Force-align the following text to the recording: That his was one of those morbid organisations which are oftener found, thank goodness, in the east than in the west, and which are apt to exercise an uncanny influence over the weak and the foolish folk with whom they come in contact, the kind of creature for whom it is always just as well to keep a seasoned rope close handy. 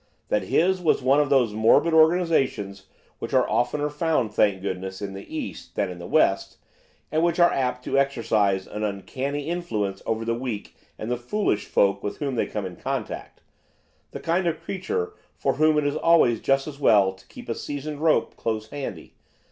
That 0.29 0.45
his 0.45 0.81
was 0.81 1.03
one 1.03 1.19
of 1.19 1.29
those 1.29 1.53
morbid 1.53 1.93
organisations 1.93 2.87
which 3.19 3.35
are 3.35 3.47
oftener 3.47 3.87
found, 3.87 4.33
thank 4.33 4.59
goodness, 4.63 4.99
in 4.99 5.13
the 5.13 5.31
east 5.37 5.75
than 5.75 5.91
in 5.91 5.99
the 5.99 6.07
west, 6.07 6.57
and 7.11 7.21
which 7.21 7.39
are 7.39 7.53
apt 7.53 7.83
to 7.85 7.99
exercise 7.99 8.65
an 8.65 8.83
uncanny 8.83 9.47
influence 9.47 10.01
over 10.07 10.25
the 10.25 10.33
weak 10.33 10.75
and 10.97 11.11
the 11.11 11.17
foolish 11.17 11.65
folk 11.67 12.01
with 12.01 12.17
whom 12.17 12.33
they 12.33 12.47
come 12.47 12.65
in 12.65 12.77
contact, 12.77 13.41
the 14.09 14.19
kind 14.19 14.47
of 14.47 14.63
creature 14.63 15.13
for 15.35 15.53
whom 15.57 15.77
it 15.77 15.85
is 15.85 15.95
always 15.95 16.39
just 16.41 16.67
as 16.67 16.79
well 16.79 17.11
to 17.13 17.27
keep 17.27 17.47
a 17.47 17.53
seasoned 17.53 17.99
rope 17.99 18.35
close 18.35 18.69
handy. 18.69 19.13